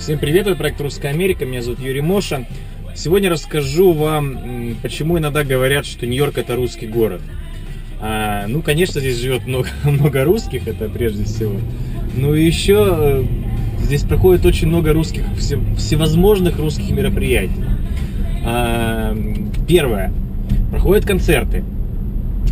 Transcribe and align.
Всем 0.00 0.18
привет, 0.18 0.46
это 0.46 0.56
проект 0.56 0.80
Русская 0.80 1.08
Америка, 1.08 1.44
меня 1.44 1.60
зовут 1.60 1.78
Юрий 1.78 2.00
Моша. 2.00 2.46
Сегодня 2.94 3.28
расскажу 3.28 3.92
вам, 3.92 4.74
почему 4.80 5.18
иногда 5.18 5.44
говорят, 5.44 5.84
что 5.84 6.06
Нью-Йорк 6.06 6.38
это 6.38 6.56
русский 6.56 6.86
город. 6.86 7.20
А, 8.00 8.46
ну, 8.48 8.62
конечно, 8.62 8.98
здесь 8.98 9.18
живет 9.18 9.46
много, 9.46 9.68
много 9.84 10.24
русских, 10.24 10.66
это 10.66 10.88
прежде 10.88 11.24
всего. 11.24 11.52
Ну 12.16 12.34
и 12.34 12.42
еще 12.42 12.96
э, 12.98 13.24
здесь 13.80 14.02
проходит 14.04 14.46
очень 14.46 14.68
много 14.68 14.94
русских, 14.94 15.24
все, 15.36 15.60
всевозможных 15.76 16.58
русских 16.58 16.90
мероприятий. 16.92 17.62
А, 18.42 19.14
первое. 19.68 20.14
Проходят 20.70 21.04
концерты 21.04 21.62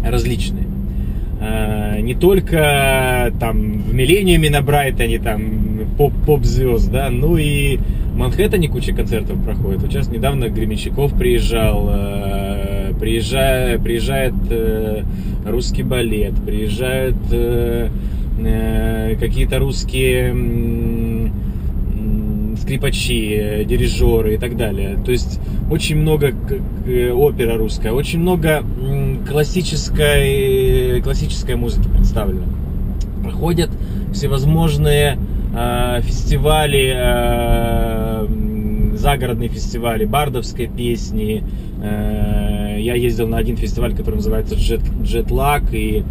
различные. 0.05 0.67
А, 1.41 1.99
не 1.99 2.15
только 2.15 3.33
там 3.41 3.85
в 3.85 3.95
Миллениуме 3.95 4.51
на 4.51 4.61
Брайтоне, 4.61 5.19
там 5.19 5.88
поп-поп-звезд, 5.99 6.91
да, 6.91 7.11
ну 7.11 7.37
и 7.37 7.77
в 7.77 8.16
Манхэттене 8.16 8.69
куча 8.69 8.93
концертов 8.95 9.43
проходит. 9.45 9.83
Вот 9.83 9.91
сейчас 9.91 10.09
недавно 10.09 10.48
Гременщиков 10.48 11.12
приезжал, 11.19 11.89
э, 11.91 12.93
приезжает, 12.98 13.83
приезжает 13.83 14.34
э, 14.48 15.03
русский 15.45 15.83
балет, 15.83 16.34
приезжают 16.47 17.16
э, 17.33 17.89
какие-то 19.20 19.59
русские 19.59 21.33
скрипачи, 22.59 23.65
дирижеры 23.67 24.34
и 24.34 24.39
так 24.39 24.56
далее. 24.56 24.97
То 25.05 25.11
есть 25.11 25.41
очень 25.70 25.97
много 25.97 26.33
опера 27.15 27.56
русская, 27.56 27.92
очень 27.92 28.20
много 28.20 28.62
классической, 29.28 31.01
классической 31.03 31.56
музыки 31.56 31.89
представлено. 31.89 32.47
Проходят 33.25 33.70
всевозможные 34.12 35.17
э, 35.17 35.19
фестивали, 36.02 36.93
э, 36.95 38.27
загородные 38.97 39.48
фестивали, 39.48 40.05
бардовской 40.05 40.67
песни. 40.67 41.42
Э, 41.83 42.77
я 42.78 42.95
ездил 42.95 43.28
на 43.28 43.39
один 43.39 43.56
фестиваль, 43.56 43.95
который 43.95 44.17
называется 44.17 44.55
Jet, 44.55 44.83
Jetlag, 45.03 45.64
и 45.72 46.05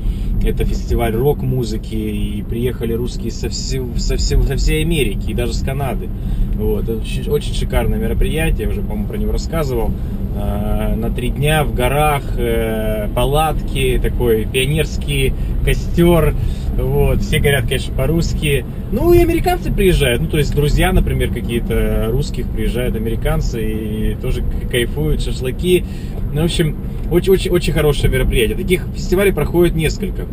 это 0.44 0.66
фестиваль 0.66 1.14
рок-музыки, 1.16 1.96
и 1.96 2.44
приехали 2.44 2.94
русские 2.94 3.32
со, 3.32 3.50
все, 3.50 3.86
со, 3.98 4.18
все, 4.18 4.42
со 4.44 4.56
всей 4.56 4.84
Америки, 4.84 5.32
и 5.32 5.34
даже 5.34 5.54
с 5.54 5.62
Канады. 5.62 6.10
Вот. 6.56 6.88
Очень, 6.90 7.30
очень 7.30 7.54
шикарное 7.54 8.00
мероприятие, 8.00 8.64
я 8.64 8.70
уже, 8.70 8.82
по-моему, 8.82 9.08
про 9.08 9.18
него 9.18 9.32
рассказывал. 9.32 9.92
Э, 10.36 10.96
на 10.96 11.10
три 11.10 11.30
дня 11.30 11.64
в 11.64 11.74
горах, 11.74 12.24
э, 12.38 13.08
палатки, 13.16 14.00
такой 14.02 14.46
пионерский 14.46 15.34
костер. 15.66 16.34
Вот, 16.78 17.22
все 17.22 17.40
говорят, 17.40 17.66
конечно, 17.66 17.94
по-русски. 17.94 18.66
Ну 18.92 19.12
и 19.12 19.20
американцы 19.20 19.72
приезжают. 19.72 20.22
Ну, 20.22 20.28
то 20.28 20.38
есть 20.38 20.56
друзья, 20.56 20.94
например, 20.94 21.34
какие-то 21.34 22.10
русских 22.12 22.48
приезжают 22.48 22.96
американцы 22.96 24.14
и 24.14 24.16
тоже 24.22 24.44
кайфуют, 24.70 25.24
шашлыки. 25.24 25.86
Ну, 26.34 26.42
в 26.42 26.46
общем, 26.46 26.78
очень-очень 27.12 27.52
очень 27.52 27.74
хорошее 27.74 28.12
мероприятие. 28.14 28.58
Таких 28.58 28.86
фестивалей 28.96 29.32
проходит 29.32 29.76
несколько. 29.76 30.26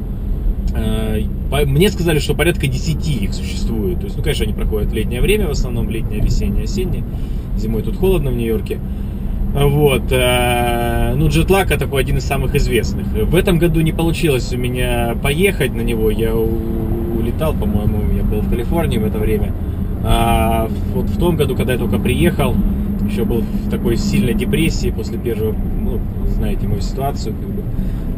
Э, 0.75 1.21
мне 1.65 1.89
сказали, 1.89 2.19
что 2.19 2.35
порядка 2.35 2.67
10 2.67 3.23
их 3.23 3.33
существует. 3.33 4.01
То 4.01 4.05
есть, 4.05 4.17
ну, 4.17 4.23
конечно, 4.23 4.45
они 4.45 4.53
проходят 4.53 4.91
в 4.91 4.95
летнее 4.95 5.23
время, 5.23 5.47
в 5.47 5.53
основном 5.53 5.89
летнее, 5.89 6.21
весеннее, 6.21 6.65
осеннее. 6.65 7.05
Зимой 7.57 7.83
тут 7.83 7.97
холодно 7.97 8.31
в 8.31 8.35
Нью-Йорке. 8.35 8.79
Вот. 9.55 10.11
Э, 10.11 11.15
ну, 11.15 11.29
джетлаг 11.29 11.69
такой 11.69 12.03
один 12.03 12.19
из 12.19 12.25
самых 12.25 12.57
известных. 12.57 13.07
В 13.07 13.37
этом 13.37 13.59
году 13.59 13.81
не 13.81 13.93
получилось 13.93 14.53
у 14.53 14.59
меня 14.59 15.17
поехать 15.23 15.73
на 15.75 15.81
него. 15.81 16.11
Я 16.11 16.35
улетал, 16.35 17.55
по-моему, 17.55 18.01
я 18.17 18.25
был 18.25 18.41
в 18.41 18.51
Калифорнии 18.51 18.99
в 18.99 19.07
это 19.07 19.19
время. 19.19 19.53
А 20.03 20.69
вот 20.93 21.07
в 21.07 21.19
том 21.19 21.37
году, 21.37 21.55
когда 21.55 21.75
я 21.75 21.79
только 21.79 21.99
приехал, 21.99 22.55
еще 23.09 23.25
был 23.25 23.43
в 23.43 23.71
такой 23.71 23.97
сильной 23.97 24.35
депрессии 24.35 24.91
после 24.91 25.19
первого, 25.19 25.55
ну, 25.81 26.01
знаете 26.35 26.67
мою 26.67 26.81
ситуацию. 26.81 27.35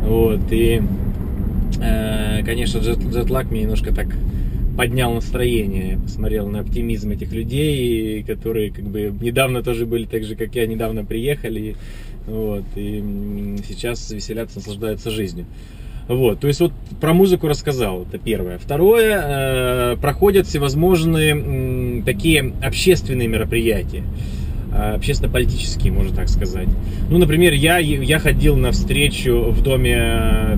Вот, 0.07 0.41
и, 0.51 0.83
э, 1.83 2.43
конечно, 2.45 2.79
джет, 2.79 2.99
мне 3.51 3.63
немножко 3.63 3.95
так 3.95 4.07
поднял 4.77 5.13
настроение. 5.13 5.99
Посмотрел 5.99 6.49
на 6.49 6.61
оптимизм 6.61 7.11
этих 7.11 7.33
людей, 7.33 8.23
которые 8.23 8.71
как 8.71 8.85
бы 8.85 9.13
недавно 9.21 9.63
тоже 9.63 9.87
были 9.87 10.05
так 10.05 10.25
же, 10.25 10.37
как 10.37 10.55
я, 10.55 10.67
недавно 10.67 11.05
приехали. 11.05 11.77
Вот, 12.27 12.65
и 12.75 13.57
сейчас 13.67 14.11
веселятся, 14.11 14.59
наслаждаются 14.59 15.11
жизнью. 15.11 15.47
Вот, 16.09 16.39
то 16.39 16.47
есть 16.47 16.61
вот 16.61 16.73
про 17.01 17.13
музыку 17.13 17.49
рассказал, 17.49 18.03
это 18.03 18.19
первое. 18.19 18.59
Второе, 18.59 19.23
э, 19.25 19.97
проходят 19.97 20.47
всевозможные 20.47 21.35
э, 21.37 22.03
такие 22.05 22.53
общественные 22.63 23.27
мероприятия, 23.27 24.05
э, 24.73 24.95
общественно-политические, 24.95 25.93
можно 25.93 26.15
так 26.15 26.29
сказать. 26.29 26.69
Ну, 27.11 27.19
например, 27.19 27.55
я, 27.55 27.79
я 27.79 28.21
ходил 28.21 28.57
на 28.57 28.71
встречу 28.71 29.51
в 29.51 29.63
доме 29.65 29.97
э, 29.97 30.57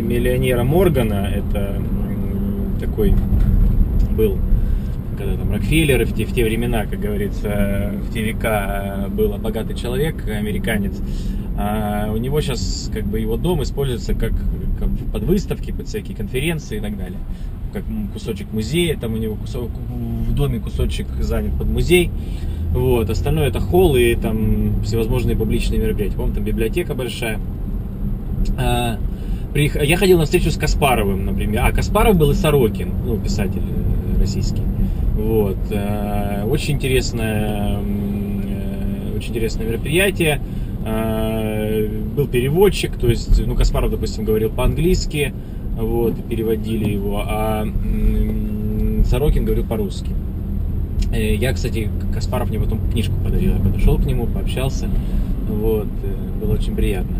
миллионера 0.00 0.62
Моргана, 0.62 1.28
это 1.34 1.82
такой 2.96 3.14
был, 4.16 4.38
когда 5.18 5.36
там 5.36 5.52
Рокфеллеры 5.52 6.06
в 6.06 6.14
те, 6.14 6.24
в 6.24 6.32
те 6.32 6.44
времена, 6.44 6.86
как 6.86 6.98
говорится, 6.98 7.92
в 8.08 8.12
те 8.12 8.22
века 8.22 9.08
был 9.10 9.36
богатый 9.36 9.76
человек, 9.76 10.26
американец. 10.26 10.94
А 11.58 12.10
у 12.12 12.16
него 12.16 12.40
сейчас 12.40 12.90
как 12.92 13.04
бы 13.04 13.20
его 13.20 13.36
дом 13.36 13.62
используется 13.62 14.14
как, 14.14 14.32
как 14.78 14.88
под 15.12 15.22
выставки, 15.24 15.72
под 15.72 15.88
всякие 15.88 16.16
конференции 16.16 16.78
и 16.78 16.80
так 16.80 16.96
далее. 16.96 17.18
Как 17.74 17.82
кусочек 18.14 18.50
музея, 18.52 18.96
там 18.96 19.12
у 19.12 19.18
него 19.18 19.34
кусок, 19.34 19.70
в 19.70 20.34
доме 20.34 20.58
кусочек 20.58 21.06
занят 21.20 21.52
под 21.58 21.68
музей. 21.68 22.10
Вот, 22.72 23.10
остальное 23.10 23.48
это 23.48 23.60
холл 23.60 23.96
и 23.96 24.14
там 24.14 24.82
всевозможные 24.82 25.36
публичные 25.36 25.80
мероприятия. 25.80 26.16
По-моему, 26.16 26.34
там 26.34 26.44
библиотека 26.44 26.94
большая. 26.94 27.40
А, 28.58 28.98
я 29.56 29.96
ходил 29.96 30.18
на 30.18 30.24
встречу 30.24 30.50
с 30.50 30.56
Каспаровым, 30.56 31.24
например. 31.24 31.64
А, 31.64 31.72
Каспаров 31.72 32.16
был 32.16 32.30
и 32.30 32.34
Сорокин, 32.34 32.92
ну, 33.04 33.18
писатель 33.18 33.62
э, 33.62 34.20
российский. 34.20 34.62
Вот. 35.14 35.56
Э, 35.70 36.44
очень 36.44 36.74
интересное, 36.74 37.78
э, 37.80 39.16
очень 39.16 39.30
интересное 39.30 39.66
мероприятие. 39.66 40.40
Был 42.16 42.28
переводчик, 42.28 42.96
то 42.96 43.08
есть, 43.08 43.44
ну, 43.44 43.56
Каспаров, 43.56 43.90
допустим, 43.90 44.24
говорил 44.24 44.50
по-английски, 44.50 45.34
вот, 45.76 46.14
переводили 46.28 46.92
его, 46.92 47.24
а 47.26 47.66
Сорокин 49.04 49.44
говорил 49.44 49.64
по-русски. 49.64 50.10
Я, 51.12 51.52
кстати, 51.52 51.90
Каспаров 52.14 52.50
мне 52.50 52.60
потом 52.60 52.78
книжку 52.88 53.14
подарил, 53.16 53.54
я 53.54 53.58
подошел 53.58 53.98
к 53.98 54.06
нему, 54.06 54.26
пообщался, 54.26 54.88
вот, 55.48 55.88
было 56.40 56.54
очень 56.54 56.76
приятно. 56.76 57.16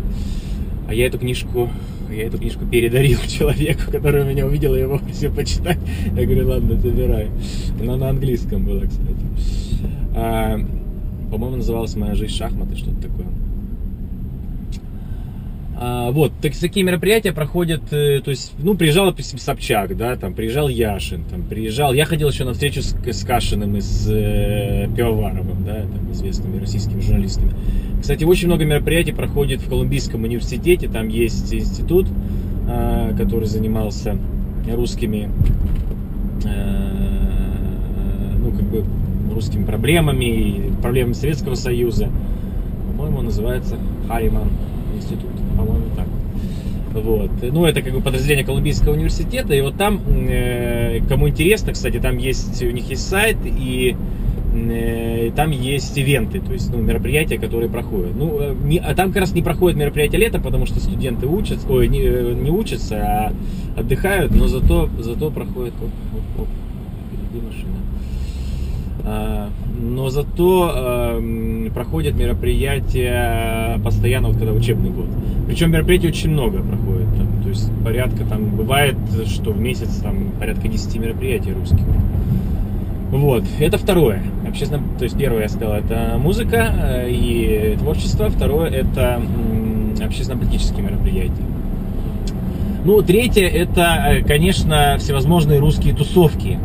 А 0.87 0.93
я 0.93 1.07
эту 1.07 1.19
книжку 1.19 1.69
я 2.11 2.27
эту 2.27 2.37
книжку 2.37 2.65
передарил 2.65 3.19
человеку, 3.27 3.91
который 3.91 4.25
меня 4.25 4.45
увидел 4.45 4.75
и 4.75 4.79
его 4.79 4.97
просил 4.97 5.33
почитать. 5.33 5.77
Я 6.15 6.25
говорю, 6.25 6.47
ладно, 6.49 6.79
забирай. 6.79 7.27
Она 7.81 7.97
на 7.97 8.09
английском 8.09 8.65
была, 8.65 8.81
кстати. 8.81 9.25
А, 10.15 10.59
по-моему, 11.31 11.57
называлась 11.57 11.95
«Моя 11.95 12.15
жизнь 12.15 12.33
шахматы», 12.33 12.75
что-то 12.75 13.01
такое. 13.01 13.27
А, 15.79 16.09
вот, 16.09 16.31
так, 16.41 16.55
такие 16.55 16.83
мероприятия 16.83 17.31
проходят, 17.31 17.81
э, 17.93 18.19
то 18.21 18.31
есть, 18.31 18.53
ну, 18.57 18.73
приезжал, 18.73 19.05
допустим, 19.05 19.37
Собчак, 19.37 19.95
да, 19.95 20.15
там, 20.15 20.33
приезжал 20.33 20.69
Яшин, 20.69 21.23
там, 21.25 21.43
приезжал, 21.43 21.93
я 21.93 22.05
ходил 22.05 22.29
еще 22.29 22.45
на 22.45 22.53
встречу 22.53 22.81
с, 22.81 22.95
с 23.05 23.23
Кашиным 23.23 23.77
и 23.77 23.81
с 23.81 24.07
э, 24.09 24.87
Пивоваровым, 24.97 25.63
да, 25.63 25.81
там, 25.81 26.11
известными 26.11 26.59
российскими 26.59 26.99
журналистами. 26.99 27.51
Кстати, 28.01 28.23
очень 28.23 28.47
много 28.47 28.65
мероприятий 28.65 29.11
проходит 29.11 29.61
в 29.61 29.69
Колумбийском 29.69 30.23
университете, 30.23 30.87
там 30.87 31.09
есть 31.09 31.53
институт, 31.53 32.07
э, 32.67 33.13
который 33.15 33.47
занимался 33.47 34.17
русскими, 34.73 35.29
э, 36.43 36.87
ну, 38.39 38.51
как 38.51 38.63
бы, 38.63 38.83
русскими 39.31 39.63
проблемами, 39.63 40.71
проблемами 40.81 41.13
Советского 41.13 41.53
Союза. 41.53 42.09
По-моему, 42.87 43.21
называется 43.21 43.77
Хариман 44.07 44.49
институт. 44.95 45.36
Вот. 47.01 47.31
Ну, 47.41 47.65
это 47.65 47.81
как 47.81 47.93
бы 47.93 48.01
подразделение 48.01 48.45
Колумбийского 48.45 48.93
университета. 48.93 49.53
И 49.53 49.61
вот 49.61 49.77
там, 49.77 50.01
э, 50.29 50.99
кому 51.07 51.29
интересно, 51.29 51.73
кстати, 51.73 51.99
там 51.99 52.17
есть, 52.17 52.61
у 52.63 52.71
них 52.71 52.89
есть 52.89 53.07
сайт, 53.07 53.37
и 53.45 53.95
э, 54.53 55.31
там 55.35 55.51
есть 55.51 55.97
ивенты, 55.97 56.39
то 56.39 56.53
есть 56.53 56.71
ну, 56.71 56.79
мероприятия, 56.79 57.37
которые 57.37 57.69
проходят. 57.69 58.15
Ну, 58.15 58.39
э, 58.39 58.55
не, 58.63 58.79
а 58.79 58.95
там 58.95 59.09
как 59.09 59.21
раз 59.21 59.33
не 59.33 59.41
проходят 59.41 59.77
мероприятия 59.77 60.17
летом, 60.17 60.41
потому 60.41 60.65
что 60.65 60.79
студенты 60.79 61.27
учатся, 61.27 61.67
ой, 61.69 61.87
не, 61.87 61.99
не 61.99 62.49
учатся, 62.49 62.97
а 62.97 63.33
отдыхают, 63.77 64.33
но 64.35 64.47
зато, 64.47 64.89
зато 64.99 65.29
проходят, 65.29 65.73
оп, 65.81 65.89
оп, 66.39 66.41
оп, 66.41 66.47
машина. 67.43 67.77
А, 69.03 69.49
но 69.79 70.09
зато 70.09 70.71
э, 70.75 71.69
проходят 71.73 72.15
мероприятия 72.15 73.79
постоянно, 73.83 74.29
вот 74.29 74.37
когда 74.37 74.53
учебный 74.53 74.89
год. 74.89 75.07
Причем 75.45 75.71
мероприятий 75.71 76.07
очень 76.07 76.31
много 76.31 76.59
проходит. 76.59 77.07
Там, 77.17 77.43
то 77.43 77.49
есть 77.49 77.71
порядка 77.83 78.25
там 78.25 78.45
бывает, 78.55 78.95
что 79.27 79.51
в 79.51 79.59
месяц 79.59 79.97
там 79.97 80.31
порядка 80.39 80.67
10 80.67 80.95
мероприятий 80.99 81.53
русских. 81.53 81.83
Вот, 83.11 83.43
это 83.59 83.77
второе. 83.77 84.21
Общественно, 84.47 84.83
то 84.97 85.05
есть 85.05 85.17
первое 85.17 85.43
я 85.43 85.49
сказал, 85.49 85.75
это 85.75 86.17
музыка 86.17 86.73
э, 87.05 87.09
и 87.09 87.77
творчество. 87.79 88.29
Второе 88.29 88.69
это 88.69 89.21
общественно-политические 90.03 90.83
мероприятия. 90.83 91.43
Ну, 92.83 93.01
третье 93.01 93.47
это, 93.47 94.05
э, 94.07 94.23
конечно, 94.23 94.97
всевозможные 94.99 95.59
русские 95.59 95.93
тусовки 95.93 96.57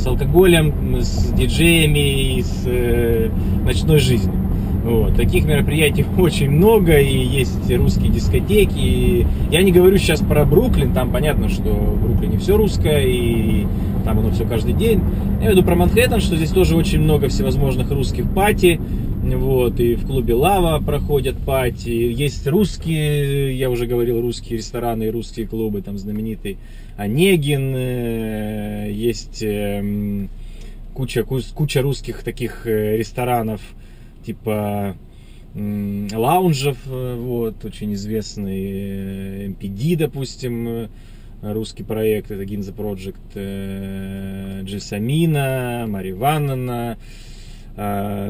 с 0.00 0.06
алкоголем, 0.06 1.00
с 1.00 1.32
диджеями 1.32 2.40
с 2.40 2.62
э, 2.66 3.28
ночной 3.64 3.98
жизнью. 3.98 4.34
Вот. 4.82 5.14
Таких 5.14 5.44
мероприятий 5.44 6.06
очень 6.18 6.50
много, 6.50 6.98
и 6.98 7.18
есть 7.18 7.70
русские 7.70 8.10
дискотеки. 8.10 8.78
И 8.78 9.26
я 9.50 9.62
не 9.62 9.72
говорю 9.72 9.98
сейчас 9.98 10.20
про 10.20 10.44
Бруклин, 10.44 10.92
там 10.92 11.10
понятно, 11.10 11.48
что 11.48 11.70
в 11.70 12.02
Бруклине 12.02 12.38
все 12.38 12.56
русское, 12.56 13.04
и 13.04 13.66
там 14.04 14.18
оно 14.18 14.30
все 14.30 14.44
каждый 14.44 14.72
день. 14.72 15.02
Я 15.42 15.50
веду 15.50 15.62
про 15.62 15.74
Манхэттен, 15.74 16.20
что 16.20 16.36
здесь 16.36 16.50
тоже 16.50 16.76
очень 16.76 17.00
много 17.00 17.28
всевозможных 17.28 17.90
русских 17.90 18.28
пати. 18.30 18.80
Вот, 19.36 19.78
и 19.80 19.94
в 19.94 20.06
клубе 20.06 20.34
Лава 20.34 20.82
проходят 20.82 21.36
пати. 21.38 21.88
Есть 21.88 22.46
русские, 22.46 23.56
я 23.56 23.70
уже 23.70 23.86
говорил, 23.86 24.20
русские 24.20 24.58
рестораны 24.58 25.04
и 25.04 25.10
русские 25.10 25.46
клубы, 25.46 25.82
там 25.82 25.98
знаменитый 25.98 26.58
Онегин, 26.96 27.74
э, 27.76 28.90
есть 28.92 29.42
эм, 29.42 30.28
куча, 30.94 31.22
куча 31.22 31.80
русских 31.80 32.22
таких 32.22 32.66
э, 32.66 32.96
ресторанов, 32.96 33.60
типа 34.24 34.96
лаунжев, 35.54 36.78
э, 36.86 37.16
вот, 37.16 37.64
очень 37.64 37.94
известный 37.94 39.48
MPD, 39.48 39.96
допустим, 39.96 40.88
русский 41.42 41.84
проект, 41.84 42.30
это 42.30 42.42
Ginza 42.42 42.74
Project, 42.74 44.64
Джельсамина, 44.64 45.86
Мария 45.88 46.12
Ивановна, 46.12 46.98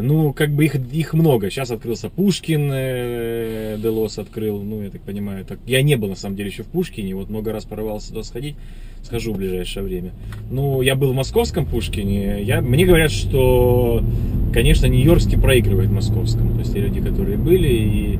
ну, 0.02 0.32
как 0.32 0.50
бы 0.50 0.64
их, 0.64 0.74
их 0.74 1.14
много. 1.14 1.50
Сейчас 1.50 1.70
открылся 1.70 2.08
Пушкин, 2.08 2.70
э, 2.72 3.78
Делос 3.82 4.18
открыл, 4.18 4.62
ну, 4.62 4.82
я 4.82 4.90
так 4.90 5.00
понимаю. 5.00 5.44
Так, 5.44 5.58
я 5.66 5.82
не 5.82 5.96
был, 5.96 6.08
на 6.08 6.16
самом 6.16 6.36
деле, 6.36 6.50
еще 6.50 6.62
в 6.62 6.66
Пушкине, 6.66 7.14
вот 7.14 7.30
много 7.30 7.52
раз 7.52 7.64
порывался 7.64 8.10
туда 8.10 8.22
сходить. 8.22 8.56
Схожу 9.02 9.32
в 9.32 9.38
ближайшее 9.38 9.82
время. 9.82 10.10
Ну, 10.50 10.82
я 10.82 10.94
был 10.94 11.12
в 11.12 11.14
московском 11.16 11.64
Пушкине. 11.64 12.42
Я, 12.42 12.60
мне 12.60 12.84
говорят, 12.84 13.10
что, 13.10 14.04
конечно, 14.52 14.86
Нью-Йоркский 14.86 15.38
проигрывает 15.38 15.90
московскому. 15.90 16.52
То 16.52 16.60
есть 16.60 16.74
те 16.74 16.80
люди, 16.80 17.00
которые 17.00 17.38
были, 17.38 17.68
и 17.68 18.18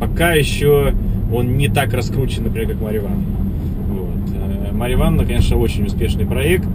пока 0.00 0.32
еще 0.32 0.94
он 1.32 1.56
не 1.56 1.68
так 1.68 1.92
раскручен, 1.92 2.44
например, 2.44 2.70
как 2.70 2.80
Марья 2.80 3.00
Ивановна. 3.00 3.24
Вот. 3.88 4.30
Э, 4.36 4.72
Марья 4.72 4.96
конечно, 5.26 5.58
очень 5.58 5.84
успешный 5.84 6.26
проект. 6.26 6.66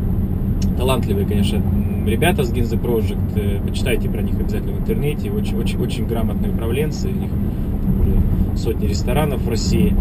Талантливый, 0.77 1.25
конечно, 1.25 1.61
ребята 2.09 2.43
с 2.43 2.51
Ginza 2.51 2.79
Project, 2.79 3.17
э, 3.35 3.59
почитайте 3.65 4.09
про 4.09 4.21
них 4.21 4.35
обязательно 4.39 4.73
в 4.73 4.81
интернете, 4.81 5.31
очень, 5.31 5.57
очень, 5.57 5.79
очень 5.79 6.05
грамотные 6.05 6.51
управленцы, 6.51 7.07
у 7.07 7.11
них 7.11 7.29
уже 8.01 8.57
сотни 8.57 8.87
ресторанов 8.87 9.41
в 9.41 9.49
России, 9.49 9.95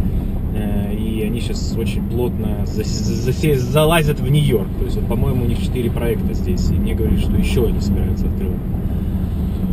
э, 0.55 0.95
и 0.95 1.23
они 1.23 1.41
сейчас 1.41 1.77
очень 1.77 2.03
плотно 2.09 2.65
залазят 2.67 4.21
в 4.21 4.29
Нью-Йорк, 4.29 4.69
то 4.79 4.85
есть, 4.85 4.97
вот, 4.97 5.07
по-моему, 5.07 5.45
у 5.45 5.49
них 5.49 5.63
четыре 5.63 5.91
проекта 5.91 6.35
здесь, 6.35 6.71
и 6.71 6.75
мне 6.75 6.95
говорили, 6.95 7.21
что 7.21 7.37
еще 7.37 7.67
они 7.67 7.81
собираются 7.81 8.27
открывать. 8.27 8.59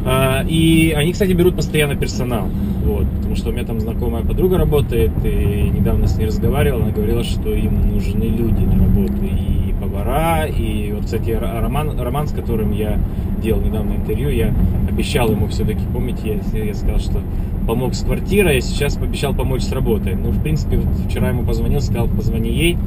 А, 0.06 0.46
и 0.48 0.92
они, 0.92 1.14
кстати, 1.14 1.32
берут 1.32 1.56
постоянно 1.56 1.96
персонал. 1.96 2.48
Вот, 2.86 3.08
потому 3.18 3.36
что 3.36 3.50
у 3.50 3.52
меня 3.52 3.66
там 3.66 3.80
знакомая 3.80 4.24
подруга 4.24 4.60
работает, 4.60 5.12
и 5.24 5.72
недавно 5.74 6.08
с 6.08 6.18
ней 6.18 6.28
разговаривал, 6.28 6.84
она 6.84 6.92
говорила, 6.92 7.24
что 7.24 7.52
им 7.52 7.92
нужны 7.92 8.26
люди 8.26 8.64
на 8.64 8.80
работу. 8.80 9.24
И 9.24 9.74
повара, 9.82 10.46
и 10.46 10.92
вот, 10.92 11.06
кстати, 11.06 11.32
Роман, 11.32 12.00
Роман, 12.00 12.28
с 12.28 12.32
которым 12.32 12.72
я 12.72 13.00
делал 13.42 13.62
недавно 13.62 13.94
интервью, 13.94 14.30
я 14.30 14.54
обещал 14.88 15.32
ему 15.32 15.48
все-таки, 15.48 15.82
помните, 15.94 16.40
я, 16.54 16.64
я 16.64 16.74
сказал, 16.76 17.00
что 17.00 17.22
помог 17.68 17.96
с 17.96 18.04
квартирой, 18.04 18.60
а 18.60 18.62
сейчас 18.62 18.96
пообещал 18.96 19.34
помочь 19.34 19.64
с 19.64 19.72
работой. 19.72 20.16
Ну, 20.16 20.30
в 20.30 20.42
принципе, 20.42 20.78
вот 20.78 20.88
вчера 21.10 21.30
ему 21.30 21.44
позвонил, 21.44 21.82
сказал, 21.82 22.08
позвони 22.08 22.52
ей, 22.52 22.78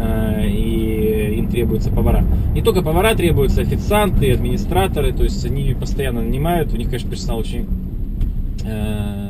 э, 0.00 0.48
и 0.48 1.36
им 1.38 1.48
требуются 1.48 1.90
повара. 1.90 2.24
Не 2.54 2.62
только 2.62 2.82
повара 2.82 3.14
требуются, 3.14 3.60
официанты, 3.60 4.32
администраторы, 4.32 5.12
то 5.12 5.22
есть 5.22 5.44
они 5.44 5.74
постоянно 5.78 6.22
нанимают, 6.22 6.72
у 6.72 6.76
них, 6.76 6.88
конечно, 6.88 7.10
персонал 7.10 7.38
очень, 7.38 7.66
э, 8.64 9.27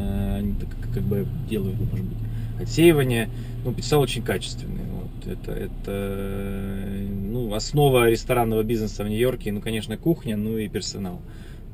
как, 0.98 1.06
бы 1.06 1.26
делают, 1.48 1.78
может 1.78 2.06
быть, 2.06 2.18
отсеивание, 2.60 3.28
но 3.64 3.72
персонал 3.72 4.04
очень 4.04 4.22
качественный. 4.22 4.84
Вот, 4.92 5.32
это, 5.32 5.52
это 5.52 7.08
ну, 7.08 7.54
основа 7.54 8.08
ресторанного 8.08 8.62
бизнеса 8.62 9.04
в 9.04 9.08
Нью-Йорке, 9.08 9.52
ну, 9.52 9.60
конечно, 9.60 9.96
кухня, 9.96 10.36
ну 10.36 10.58
и 10.58 10.68
персонал. 10.68 11.20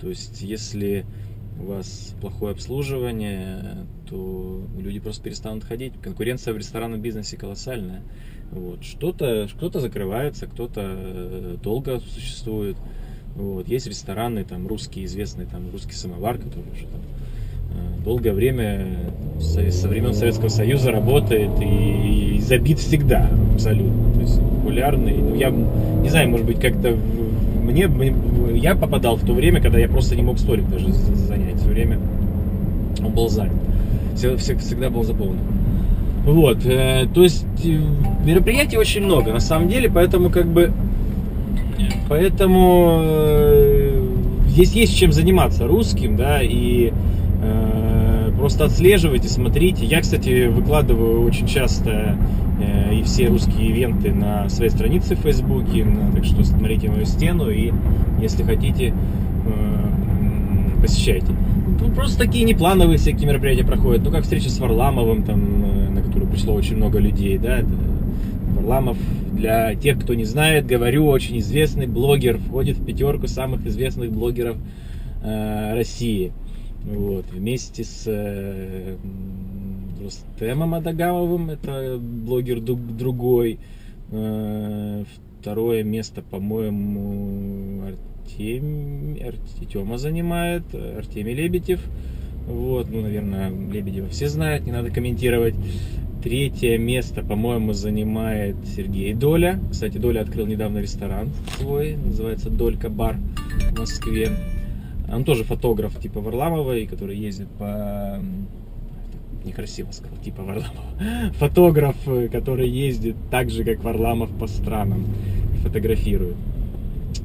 То 0.00 0.08
есть, 0.08 0.42
если 0.42 1.06
у 1.58 1.66
вас 1.66 2.14
плохое 2.20 2.52
обслуживание, 2.52 3.86
то 4.08 4.62
люди 4.78 4.98
просто 4.98 5.22
перестанут 5.22 5.64
ходить. 5.64 5.94
Конкуренция 6.02 6.52
в 6.52 6.58
ресторанном 6.58 7.00
бизнесе 7.00 7.36
колоссальная. 7.36 8.02
Вот. 8.50 8.84
Что-то 8.84 9.48
кто 9.54 9.80
закрывается, 9.80 10.46
кто-то 10.46 10.82
э, 10.84 11.56
долго 11.62 12.00
существует. 12.00 12.76
Вот. 13.36 13.68
Есть 13.68 13.86
рестораны, 13.86 14.44
там 14.44 14.66
русский 14.66 15.04
известный, 15.04 15.46
там 15.46 15.70
русский 15.70 15.94
самовар, 15.94 16.38
который 16.38 16.70
уже 16.72 16.86
там 16.86 17.00
долгое 18.04 18.32
время 18.32 18.86
со 19.40 19.88
времен 19.88 20.14
Советского 20.14 20.48
Союза 20.48 20.92
работает 20.92 21.50
и, 21.60 22.36
и 22.36 22.40
забит 22.40 22.78
всегда 22.78 23.28
абсолютно. 23.54 24.14
То 24.14 24.20
есть 24.20 24.40
популярный. 24.40 25.16
Ну, 25.16 25.34
я 25.34 25.50
не 25.50 26.08
знаю, 26.08 26.28
может 26.28 26.46
быть, 26.46 26.60
как-то 26.60 26.96
мне, 27.64 27.88
я 28.56 28.74
попадал 28.74 29.16
в 29.16 29.24
то 29.24 29.32
время, 29.32 29.60
когда 29.60 29.78
я 29.78 29.88
просто 29.88 30.16
не 30.16 30.22
мог 30.22 30.38
столик 30.38 30.68
даже 30.68 30.92
занять. 30.92 31.58
Все 31.60 31.68
время 31.68 31.98
он 33.00 33.12
был 33.12 33.28
занят. 33.28 33.54
Все, 34.14 34.36
все, 34.36 34.56
всегда 34.58 34.90
был 34.90 35.02
заполнен. 35.02 35.40
Вот, 36.24 36.64
э, 36.64 37.06
то 37.12 37.22
есть 37.22 37.44
э, 37.64 37.78
мероприятий 38.24 38.78
очень 38.78 39.02
много, 39.02 39.32
на 39.32 39.40
самом 39.40 39.68
деле, 39.68 39.90
поэтому 39.90 40.30
как 40.30 40.46
бы, 40.46 40.72
поэтому 42.08 43.00
э, 43.02 44.02
здесь 44.48 44.72
есть 44.72 44.96
чем 44.96 45.12
заниматься 45.12 45.66
русским, 45.66 46.16
да, 46.16 46.40
и 46.42 46.92
просто 48.44 48.66
отслеживайте, 48.66 49.26
смотрите. 49.26 49.86
Я, 49.86 50.02
кстати, 50.02 50.48
выкладываю 50.48 51.22
очень 51.22 51.46
часто 51.46 52.14
э, 52.60 52.94
и 52.94 53.02
все 53.02 53.28
русские 53.28 53.70
ивенты 53.70 54.12
на 54.12 54.50
своей 54.50 54.70
странице 54.70 55.16
в 55.16 55.20
Фейсбуке, 55.20 55.86
так 56.14 56.26
что 56.26 56.44
смотрите 56.44 56.90
мою 56.90 57.06
стену 57.06 57.48
и, 57.48 57.72
если 58.20 58.42
хотите, 58.42 58.92
э, 59.46 60.82
посещайте. 60.82 61.28
Ну, 61.80 61.90
просто 61.92 62.18
такие 62.18 62.44
неплановые 62.44 62.98
всякие 62.98 63.26
мероприятия 63.28 63.64
проходят, 63.64 64.04
ну, 64.04 64.10
как 64.10 64.24
встреча 64.24 64.50
с 64.50 64.58
Варламовым, 64.58 65.22
там, 65.22 65.64
э, 65.64 65.88
на 65.88 66.02
которую 66.02 66.30
пришло 66.30 66.52
очень 66.52 66.76
много 66.76 66.98
людей, 66.98 67.38
да, 67.38 67.60
Варламов, 68.56 68.98
для 69.32 69.74
тех, 69.74 69.98
кто 69.98 70.12
не 70.12 70.24
знает, 70.24 70.66
говорю, 70.66 71.06
очень 71.06 71.38
известный 71.38 71.86
блогер, 71.86 72.36
входит 72.36 72.76
в 72.76 72.84
пятерку 72.84 73.26
самых 73.26 73.64
известных 73.66 74.12
блогеров 74.12 74.58
э, 75.22 75.72
России. 75.72 76.34
Вот, 76.84 77.24
вместе 77.30 77.82
с 77.82 78.04
э, 78.06 78.96
Рустемом 80.02 80.74
Адагамовым, 80.74 81.50
это 81.50 81.98
блогер 81.98 82.60
другой. 82.60 83.58
Э, 84.10 85.04
второе 85.40 85.82
место, 85.82 86.20
по-моему, 86.22 87.84
Артем, 87.86 89.16
Артема 89.26 89.96
занимает, 89.96 90.62
Артемий 90.74 91.34
Лебедев. 91.34 91.80
Вот, 92.46 92.90
ну, 92.90 93.00
наверное, 93.00 93.50
Лебедева 93.50 94.08
все 94.08 94.28
знают, 94.28 94.66
не 94.66 94.72
надо 94.72 94.90
комментировать. 94.90 95.54
Третье 96.22 96.78
место, 96.78 97.22
по-моему, 97.22 97.72
занимает 97.72 98.56
Сергей 98.76 99.14
Доля. 99.14 99.58
Кстати, 99.70 99.96
Доля 99.96 100.20
открыл 100.20 100.46
недавно 100.46 100.78
ресторан 100.78 101.30
свой, 101.58 101.96
называется 101.96 102.50
Долька 102.50 102.90
Бар 102.90 103.16
в 103.70 103.78
Москве. 103.78 104.30
Он 105.12 105.24
тоже 105.24 105.44
фотограф 105.44 105.98
типа 106.00 106.20
Варламовой, 106.20 106.86
который 106.86 107.16
ездит 107.16 107.48
по 107.58 108.20
некрасиво 109.44 109.90
сказал, 109.92 110.16
типа 110.18 110.42
Варламова. 110.42 111.32
Фотограф, 111.38 111.96
который 112.32 112.68
ездит 112.68 113.16
так 113.30 113.50
же, 113.50 113.64
как 113.64 113.84
Варламов 113.84 114.30
по 114.30 114.46
странам, 114.46 115.04
фотографирует. 115.62 116.36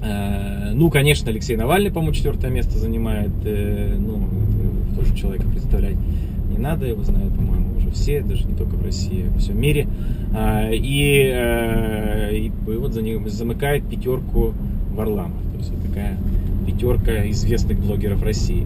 Э, 0.01 0.71
ну, 0.73 0.89
конечно, 0.89 1.29
Алексей 1.29 1.55
Навальный, 1.55 1.91
по-моему, 1.91 2.13
четвертое 2.13 2.51
место 2.51 2.77
занимает. 2.77 3.31
Э, 3.43 3.95
ну, 3.97 4.27
тоже 4.95 5.15
человека 5.15 5.47
представлять 5.47 5.97
не 6.49 6.57
надо, 6.57 6.85
его 6.85 7.03
знают, 7.03 7.33
по-моему, 7.35 7.77
уже 7.77 7.91
все, 7.91 8.21
даже 8.21 8.45
не 8.45 8.55
только 8.55 8.75
в 8.75 8.83
России, 8.83 9.25
а 9.27 9.31
во 9.31 9.39
всем 9.39 9.59
мире. 9.59 9.87
А, 10.35 10.69
и, 10.71 11.31
э, 11.31 12.35
и 12.35 12.51
вот 12.65 12.93
за 12.93 13.01
ним 13.01 13.27
замыкает 13.29 13.87
пятерку 13.87 14.53
Варламов. 14.91 15.41
То 15.53 15.57
есть 15.59 15.71
вот 15.71 15.81
такая 15.87 16.17
пятерка 16.65 17.29
известных 17.29 17.79
блогеров 17.79 18.23
России. 18.23 18.65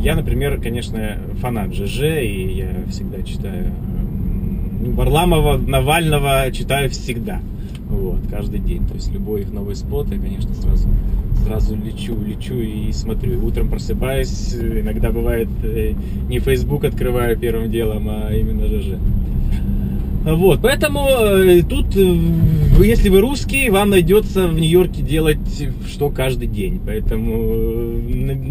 Я, 0.00 0.14
например, 0.14 0.60
конечно, 0.60 1.18
фанат 1.40 1.74
ЖЖ, 1.74 2.02
и 2.22 2.52
я 2.56 2.68
всегда 2.90 3.22
читаю 3.22 3.72
Варламова, 4.80 5.56
Навального 5.56 6.50
читаю 6.52 6.90
всегда. 6.90 7.40
Вот, 7.88 8.20
каждый 8.30 8.60
день. 8.60 8.86
То 8.86 8.94
есть 8.94 9.12
любой 9.12 9.42
их 9.42 9.52
новый 9.52 9.74
спот, 9.74 10.08
я, 10.10 10.18
конечно, 10.18 10.54
сразу, 10.54 10.88
сразу 11.44 11.76
лечу, 11.76 12.16
лечу 12.22 12.54
и 12.54 12.92
смотрю. 12.92 13.44
Утром 13.44 13.70
просыпаюсь, 13.70 14.54
иногда 14.54 15.10
бывает 15.10 15.48
э, 15.62 15.94
не 16.28 16.38
Facebook 16.38 16.84
открываю 16.84 17.36
первым 17.36 17.70
делом, 17.70 18.08
а 18.08 18.32
именно 18.32 18.66
ЖЖ. 18.66 18.98
Вот, 20.36 20.60
поэтому 20.60 21.08
э, 21.08 21.62
тут, 21.62 21.96
э, 21.96 22.84
если 22.84 23.08
вы 23.08 23.20
русский, 23.20 23.70
вам 23.70 23.90
найдется 23.90 24.46
в 24.46 24.54
Нью-Йорке 24.54 25.02
делать 25.02 25.38
что 25.86 26.10
каждый 26.10 26.48
день. 26.48 26.80
Поэтому 26.84 27.98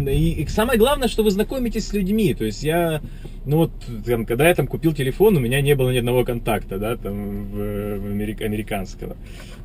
и, 0.08 0.42
и 0.42 0.46
самое 0.48 0.78
главное, 0.78 1.08
что 1.08 1.22
вы 1.22 1.30
знакомитесь 1.30 1.86
с 1.86 1.92
людьми. 1.92 2.34
То 2.34 2.44
есть 2.44 2.62
я 2.62 3.00
ну 3.44 3.56
вот, 3.58 3.70
там, 4.04 4.26
когда 4.26 4.48
я 4.48 4.54
там 4.54 4.66
купил 4.66 4.92
телефон, 4.92 5.36
у 5.36 5.40
меня 5.40 5.60
не 5.60 5.74
было 5.74 5.90
ни 5.90 5.98
одного 5.98 6.24
контакта, 6.24 6.78
да, 6.78 6.96
там, 6.96 7.46
в, 7.46 7.98
в 7.98 8.06
америк, 8.10 8.42
американского. 8.42 9.16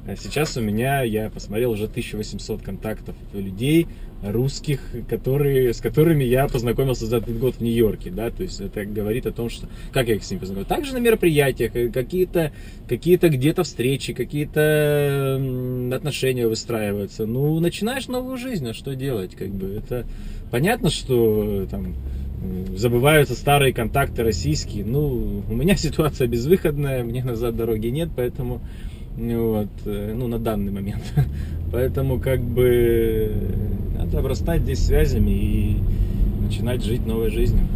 А 0.08 0.16
сейчас 0.16 0.58
у 0.58 0.62
меня, 0.62 1.02
я 1.04 1.30
посмотрел, 1.30 1.72
уже 1.72 1.86
1800 1.86 2.62
контактов 2.62 3.16
людей, 3.34 3.88
русских, 4.32 4.80
которые, 5.10 5.74
с 5.74 5.82
которыми 5.82 6.24
я 6.24 6.48
познакомился 6.48 7.06
за 7.06 7.18
этот 7.18 7.38
год 7.38 7.56
в 7.56 7.62
Нью-Йорке, 7.62 8.10
да, 8.10 8.30
то 8.30 8.44
есть 8.44 8.62
это 8.62 8.86
говорит 8.86 9.26
о 9.26 9.32
том, 9.32 9.50
что, 9.50 9.68
как 9.92 10.08
я 10.08 10.16
их 10.16 10.24
с 10.24 10.32
ними 10.32 10.40
познакомил, 10.40 10.68
также 10.68 10.94
на 10.94 11.00
мероприятиях, 11.00 11.76
э, 11.76 11.90
какие-то, 11.90 12.54
какие-то 12.88 13.30
где-то 13.30 13.64
встречи, 13.64 14.14
какие-то 14.14 15.42
отношения 15.94 16.48
выстраиваются, 16.48 17.26
ну, 17.26 17.60
начинаешь 17.60 18.08
новую 18.08 18.38
жизнь, 18.38 18.70
а 18.70 18.74
что 18.74 18.96
делать, 18.96 19.36
как 19.36 19.50
бы, 19.50 19.68
это 19.76 20.06
понятно, 20.52 20.90
что 20.90 21.66
там 21.70 21.96
забываются 22.76 23.36
старые 23.36 23.74
контакты 23.74 24.24
российские. 24.24 24.86
Ну, 24.86 25.44
у 25.50 25.54
меня 25.54 25.76
ситуация 25.78 26.28
безвыходная, 26.28 27.04
мне 27.04 27.24
назад 27.24 27.56
дороги 27.56 27.88
нет, 27.88 28.10
поэтому 28.16 28.62
вот, 29.16 29.70
э, 29.86 30.14
ну, 30.16 30.28
на 30.28 30.40
данный 30.40 30.72
момент. 30.72 31.04
Поэтому, 31.72 32.20
как 32.20 32.42
бы, 32.42 33.32
надо 33.98 34.20
обрастать 34.20 34.62
здесь 34.62 34.86
связями 34.86 35.32
и 35.32 35.78
начинать 36.42 36.84
жить 36.84 37.06
новой 37.06 37.30
жизнью. 37.30 37.68